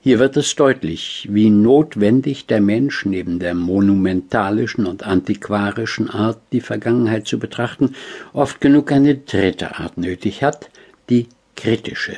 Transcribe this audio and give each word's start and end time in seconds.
Hier 0.00 0.20
wird 0.20 0.36
es 0.36 0.54
deutlich, 0.54 1.26
wie 1.30 1.50
notwendig 1.50 2.46
der 2.46 2.60
Mensch 2.60 3.04
neben 3.04 3.40
der 3.40 3.54
monumentalischen 3.54 4.86
und 4.86 5.02
antiquarischen 5.02 6.08
Art, 6.08 6.38
die 6.52 6.60
Vergangenheit 6.60 7.26
zu 7.26 7.40
betrachten, 7.40 7.94
oft 8.32 8.60
genug 8.60 8.92
eine 8.92 9.16
dritte 9.16 9.76
Art 9.76 9.98
nötig 9.98 10.44
hat, 10.44 10.70
die 11.10 11.26
kritische, 11.56 12.16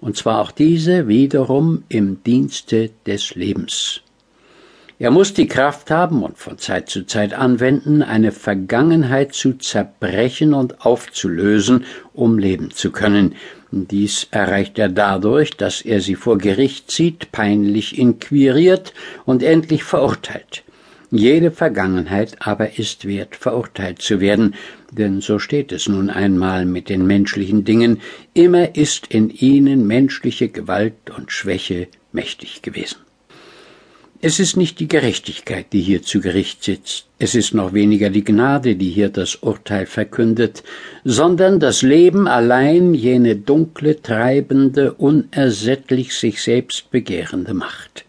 und 0.00 0.16
zwar 0.16 0.40
auch 0.40 0.50
diese 0.50 1.06
wiederum 1.06 1.84
im 1.88 2.22
Dienste 2.24 2.90
des 3.06 3.36
Lebens. 3.36 4.02
Er 5.00 5.10
muss 5.10 5.32
die 5.32 5.46
Kraft 5.46 5.90
haben 5.90 6.22
und 6.22 6.36
von 6.36 6.58
Zeit 6.58 6.90
zu 6.90 7.06
Zeit 7.06 7.32
anwenden, 7.32 8.02
eine 8.02 8.32
Vergangenheit 8.32 9.32
zu 9.32 9.54
zerbrechen 9.54 10.52
und 10.52 10.84
aufzulösen, 10.84 11.86
um 12.12 12.38
leben 12.38 12.70
zu 12.70 12.92
können. 12.92 13.34
Dies 13.70 14.26
erreicht 14.30 14.78
er 14.78 14.90
dadurch, 14.90 15.52
dass 15.52 15.80
er 15.80 16.02
sie 16.02 16.16
vor 16.16 16.36
Gericht 16.36 16.90
zieht, 16.90 17.32
peinlich 17.32 17.96
inquiriert 17.98 18.92
und 19.24 19.42
endlich 19.42 19.84
verurteilt. 19.84 20.64
Jede 21.10 21.50
Vergangenheit 21.50 22.36
aber 22.40 22.78
ist 22.78 23.06
wert, 23.06 23.36
verurteilt 23.36 24.02
zu 24.02 24.20
werden, 24.20 24.54
denn 24.92 25.22
so 25.22 25.38
steht 25.38 25.72
es 25.72 25.88
nun 25.88 26.10
einmal 26.10 26.66
mit 26.66 26.90
den 26.90 27.06
menschlichen 27.06 27.64
Dingen, 27.64 28.02
immer 28.34 28.76
ist 28.76 29.06
in 29.06 29.30
ihnen 29.30 29.86
menschliche 29.86 30.50
Gewalt 30.50 31.08
und 31.16 31.32
Schwäche 31.32 31.88
mächtig 32.12 32.60
gewesen. 32.60 32.98
Es 34.22 34.38
ist 34.38 34.54
nicht 34.54 34.80
die 34.80 34.88
Gerechtigkeit, 34.88 35.72
die 35.72 35.80
hier 35.80 36.02
zu 36.02 36.20
Gericht 36.20 36.62
sitzt, 36.62 37.06
es 37.18 37.34
ist 37.34 37.54
noch 37.54 37.72
weniger 37.72 38.10
die 38.10 38.22
Gnade, 38.22 38.76
die 38.76 38.90
hier 38.90 39.08
das 39.08 39.36
Urteil 39.36 39.86
verkündet, 39.86 40.62
sondern 41.04 41.58
das 41.58 41.80
Leben 41.80 42.28
allein 42.28 42.92
jene 42.92 43.36
dunkle, 43.36 44.02
treibende, 44.02 44.92
unersättlich 44.92 46.14
sich 46.14 46.42
selbst 46.42 46.90
begehrende 46.90 47.54
Macht. 47.54 48.04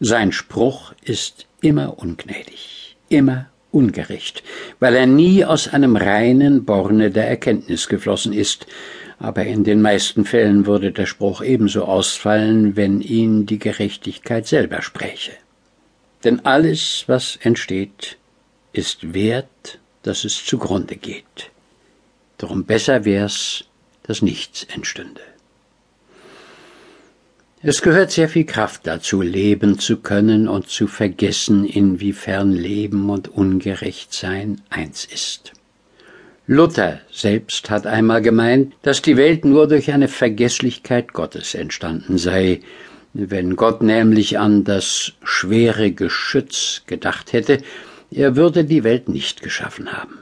Sein 0.00 0.32
Spruch 0.32 0.94
ist 1.04 1.46
immer 1.60 1.98
ungnädig, 1.98 2.96
immer 3.10 3.50
ungerecht, 3.70 4.42
weil 4.80 4.94
er 4.94 5.06
nie 5.06 5.44
aus 5.44 5.68
einem 5.68 5.96
reinen 5.96 6.64
Borne 6.64 7.10
der 7.10 7.28
Erkenntnis 7.28 7.86
geflossen 7.86 8.32
ist, 8.32 8.66
aber 9.22 9.44
in 9.44 9.62
den 9.62 9.80
meisten 9.80 10.24
Fällen 10.24 10.66
würde 10.66 10.90
der 10.90 11.06
Spruch 11.06 11.42
ebenso 11.42 11.84
ausfallen, 11.84 12.74
wenn 12.74 13.00
ihn 13.00 13.46
die 13.46 13.60
Gerechtigkeit 13.60 14.48
selber 14.48 14.82
spräche. 14.82 15.30
Denn 16.24 16.44
alles, 16.44 17.04
was 17.06 17.36
entsteht, 17.40 18.18
ist 18.72 19.14
wert, 19.14 19.78
dass 20.02 20.24
es 20.24 20.44
zugrunde 20.44 20.96
geht. 20.96 21.50
Darum 22.36 22.64
besser 22.64 23.04
wär's, 23.04 23.64
dass 24.02 24.22
nichts 24.22 24.64
entstünde. 24.64 25.20
Es 27.62 27.80
gehört 27.80 28.10
sehr 28.10 28.28
viel 28.28 28.44
Kraft 28.44 28.88
dazu, 28.88 29.22
leben 29.22 29.78
zu 29.78 29.98
können 29.98 30.48
und 30.48 30.68
zu 30.68 30.88
vergessen, 30.88 31.64
inwiefern 31.64 32.50
Leben 32.50 33.08
und 33.08 33.28
Ungerechtsein 33.28 34.62
eins 34.68 35.04
ist. 35.04 35.52
Luther 36.48 37.00
selbst 37.12 37.70
hat 37.70 37.86
einmal 37.86 38.20
gemeint, 38.20 38.74
dass 38.82 39.00
die 39.00 39.16
Welt 39.16 39.44
nur 39.44 39.68
durch 39.68 39.92
eine 39.92 40.08
Vergesslichkeit 40.08 41.12
Gottes 41.12 41.54
entstanden 41.54 42.18
sei. 42.18 42.60
Wenn 43.14 43.54
Gott 43.54 43.82
nämlich 43.82 44.40
an 44.40 44.64
das 44.64 45.12
schwere 45.22 45.92
Geschütz 45.92 46.82
gedacht 46.86 47.32
hätte, 47.32 47.58
er 48.10 48.34
würde 48.34 48.64
die 48.64 48.82
Welt 48.82 49.08
nicht 49.08 49.40
geschaffen 49.40 49.92
haben. 49.92 50.18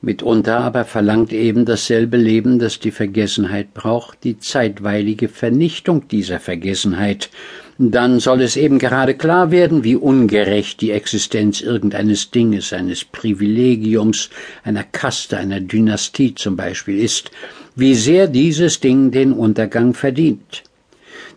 Mitunter 0.00 0.58
aber 0.58 0.84
verlangt 0.84 1.32
eben 1.32 1.66
dasselbe 1.66 2.16
Leben, 2.16 2.58
das 2.58 2.80
die 2.80 2.90
Vergessenheit 2.90 3.74
braucht, 3.74 4.24
die 4.24 4.38
zeitweilige 4.38 5.28
Vernichtung 5.28 6.08
dieser 6.08 6.40
Vergessenheit, 6.40 7.30
dann 7.78 8.20
soll 8.20 8.42
es 8.42 8.56
eben 8.56 8.78
gerade 8.78 9.14
klar 9.14 9.50
werden, 9.50 9.82
wie 9.84 9.96
ungerecht 9.96 10.80
die 10.80 10.90
Existenz 10.90 11.60
irgendeines 11.60 12.30
Dinges, 12.30 12.72
eines 12.72 13.04
Privilegiums, 13.04 14.30
einer 14.62 14.84
Kaste, 14.84 15.38
einer 15.38 15.60
Dynastie 15.60 16.34
zum 16.34 16.56
Beispiel 16.56 16.98
ist, 16.98 17.30
wie 17.74 17.94
sehr 17.94 18.26
dieses 18.26 18.80
Ding 18.80 19.10
den 19.10 19.32
Untergang 19.32 19.94
verdient. 19.94 20.62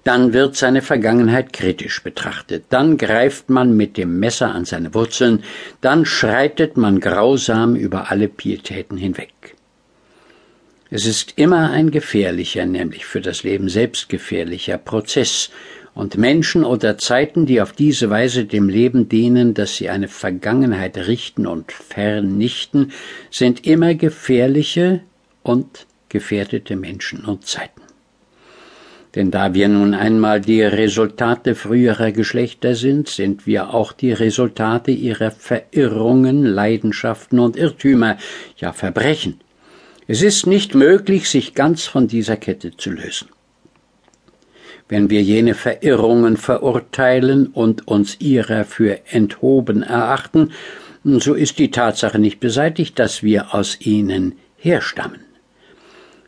Dann 0.04 0.34
wird 0.34 0.56
seine 0.56 0.84
Vergangenheit 0.84 1.52
kritisch 1.52 2.04
betrachtet, 2.04 2.66
dann 2.70 2.98
greift 2.98 3.50
man 3.50 3.76
mit 3.76 3.98
dem 3.98 4.20
Messer 4.20 4.54
an 4.54 4.66
seine 4.66 4.94
Wurzeln, 4.94 5.44
dann 5.82 6.06
schreitet 6.06 6.78
man 6.78 7.00
grausam 7.00 7.76
über 7.76 8.12
alle 8.12 8.28
Pietäten 8.28 8.98
hinweg. 8.98 9.56
Es 10.92 11.08
ist 11.08 11.34
immer 11.38 11.72
ein 11.72 11.90
gefährlicher, 11.90 12.68
nämlich 12.68 13.06
für 13.06 13.20
das 13.20 13.42
Leben 13.42 13.68
selbst 13.68 14.08
gefährlicher 14.08 14.78
Prozess, 14.78 15.50
und 15.96 16.18
Menschen 16.18 16.66
oder 16.66 16.98
Zeiten, 16.98 17.46
die 17.46 17.62
auf 17.62 17.72
diese 17.72 18.10
Weise 18.10 18.46
dem 18.46 18.68
Leben 18.68 19.08
dienen, 19.08 19.54
dass 19.54 19.78
sie 19.78 19.90
eine 19.90 20.10
Vergangenheit 20.10 20.98
richten 20.98 21.48
und 21.48 21.72
vernichten, 21.72 22.92
sind 23.32 23.66
immer 23.66 23.96
gefährliche 23.96 25.02
und 25.42 25.88
gefährdete 26.10 26.76
Menschen 26.76 27.24
und 27.24 27.48
Zeiten. 27.48 27.82
Denn 29.16 29.32
da 29.32 29.54
wir 29.54 29.70
nun 29.70 29.94
einmal 29.94 30.42
die 30.42 30.62
Resultate 30.62 31.56
früherer 31.56 32.12
Geschlechter 32.12 32.76
sind, 32.76 33.08
sind 33.08 33.48
wir 33.48 33.74
auch 33.74 33.94
die 33.94 34.12
Resultate 34.12 34.92
ihrer 34.92 35.32
Verirrungen, 35.32 36.44
Leidenschaften 36.44 37.40
und 37.40 37.56
Irrtümer, 37.56 38.18
ja 38.58 38.74
Verbrechen. 38.74 39.40
Es 40.08 40.22
ist 40.22 40.46
nicht 40.46 40.76
möglich, 40.76 41.30
sich 41.30 41.54
ganz 41.54 41.86
von 41.86 42.10
dieser 42.10 42.36
Kette 42.36 42.76
zu 42.76 42.92
lösen 42.92 43.30
wenn 44.88 45.10
wir 45.10 45.22
jene 45.22 45.56
Verirrungen 45.56 46.38
verurteilen 46.38 47.48
und 47.48 47.88
uns 47.88 48.20
ihrer 48.20 48.66
für 48.66 49.00
enthoben 49.10 49.84
erachten, 49.84 50.52
so 51.04 51.34
ist 51.34 51.60
die 51.60 51.72
Tatsache 51.72 52.20
nicht 52.20 52.40
beseitigt, 52.40 52.98
dass 53.00 53.24
wir 53.24 53.54
aus 53.54 53.80
ihnen 53.80 54.36
herstammen. 54.58 55.22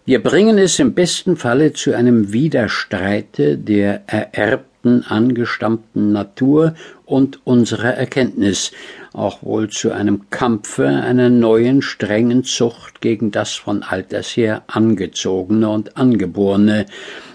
Wir 0.06 0.24
bringen 0.24 0.58
es 0.58 0.80
im 0.80 0.94
besten 0.94 1.36
Falle 1.36 1.74
zu 1.74 1.94
einem 1.94 2.32
Widerstreite 2.32 3.58
der 3.58 4.04
ererbten, 4.08 4.77
angestammten 5.04 6.12
Natur 6.12 6.76
und 7.06 7.46
unserer 7.46 7.94
Erkenntnis, 7.94 8.72
auch 9.14 9.44
wohl 9.44 9.70
zu 9.70 9.92
einem 9.92 10.30
Kampfe 10.30 10.88
einer 10.88 11.30
neuen 11.30 11.82
strengen 11.82 12.44
Zucht 12.44 13.02
gegen 13.02 13.32
das 13.32 13.54
von 13.54 13.84
alters 13.84 14.36
her 14.38 14.64
angezogene 14.68 15.70
und 15.70 15.98
angeborene, 15.98 16.86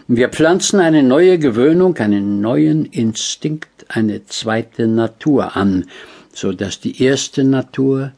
wir 0.09 0.29
pflanzen 0.29 0.81
eine 0.81 1.03
neue 1.03 1.39
Gewöhnung, 1.39 1.97
einen 1.97 2.41
neuen 2.41 2.87
Instinkt, 2.87 3.87
eine 3.89 4.27
zweite 4.27 4.87
Natur 4.87 5.57
an, 5.57 5.87
so 6.35 6.53
dass 6.53 6.81
die 6.81 7.03
erste 7.03 7.45
Natur 7.45 8.13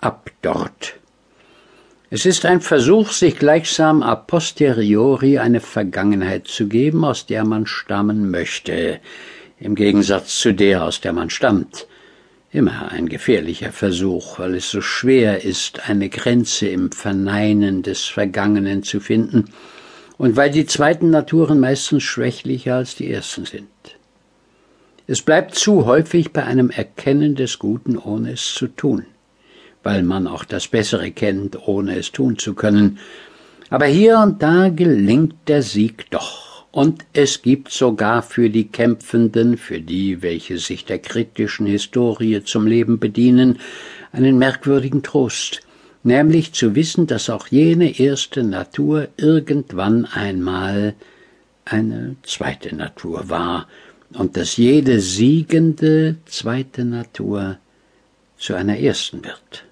abdorrt. 0.00 0.94
Es 2.10 2.24
ist 2.24 2.46
ein 2.46 2.62
Versuch, 2.62 3.12
sich 3.12 3.38
gleichsam 3.38 4.02
a 4.02 4.16
posteriori 4.16 5.38
eine 5.38 5.60
Vergangenheit 5.60 6.48
zu 6.48 6.66
geben, 6.66 7.04
aus 7.04 7.26
der 7.26 7.44
man 7.44 7.66
stammen 7.66 8.30
möchte, 8.30 8.98
im 9.60 9.74
Gegensatz 9.74 10.38
zu 10.38 10.54
der, 10.54 10.84
aus 10.84 11.02
der 11.02 11.12
man 11.12 11.28
stammt. 11.28 11.86
Immer 12.50 12.90
ein 12.92 13.10
gefährlicher 13.10 13.72
Versuch, 13.72 14.38
weil 14.38 14.54
es 14.54 14.70
so 14.70 14.80
schwer 14.80 15.44
ist, 15.44 15.86
eine 15.86 16.08
Grenze 16.08 16.68
im 16.68 16.92
Verneinen 16.92 17.82
des 17.82 18.06
Vergangenen 18.06 18.82
zu 18.82 19.00
finden, 19.00 19.50
und 20.16 20.34
weil 20.34 20.50
die 20.50 20.64
zweiten 20.64 21.10
Naturen 21.10 21.60
meistens 21.60 22.04
schwächlicher 22.04 22.76
als 22.76 22.94
die 22.94 23.12
ersten 23.12 23.44
sind. 23.44 23.68
Es 25.06 25.20
bleibt 25.20 25.56
zu 25.56 25.84
häufig 25.84 26.32
bei 26.32 26.44
einem 26.44 26.70
Erkennen 26.70 27.34
des 27.34 27.58
Guten, 27.58 27.98
ohne 27.98 28.32
es 28.32 28.54
zu 28.54 28.66
tun, 28.66 29.04
weil 29.82 30.02
man 30.02 30.26
auch 30.26 30.44
das 30.44 30.68
Bessere 30.68 31.10
kennt, 31.10 31.68
ohne 31.68 31.96
es 31.96 32.12
tun 32.12 32.38
zu 32.38 32.54
können. 32.54 32.98
Aber 33.70 33.86
hier 33.86 34.18
und 34.18 34.42
da 34.42 34.68
gelingt 34.68 35.34
der 35.46 35.62
Sieg 35.62 36.10
doch, 36.10 36.66
und 36.70 37.06
es 37.12 37.42
gibt 37.42 37.70
sogar 37.70 38.22
für 38.22 38.50
die 38.50 38.68
Kämpfenden, 38.68 39.56
für 39.56 39.80
die, 39.80 40.22
welche 40.22 40.58
sich 40.58 40.84
der 40.84 40.98
kritischen 40.98 41.66
Historie 41.66 42.42
zum 42.44 42.66
Leben 42.66 42.98
bedienen, 42.98 43.58
einen 44.12 44.38
merkwürdigen 44.38 45.02
Trost 45.02 45.62
nämlich 46.02 46.52
zu 46.52 46.74
wissen, 46.74 47.06
dass 47.06 47.30
auch 47.30 47.48
jene 47.48 47.98
erste 47.98 48.42
Natur 48.42 49.08
irgendwann 49.16 50.04
einmal 50.06 50.94
eine 51.64 52.16
zweite 52.22 52.74
Natur 52.74 53.28
war 53.28 53.68
und 54.14 54.36
dass 54.36 54.56
jede 54.56 55.00
siegende 55.00 56.16
zweite 56.24 56.84
Natur 56.84 57.58
zu 58.38 58.54
einer 58.54 58.78
ersten 58.78 59.24
wird. 59.24 59.64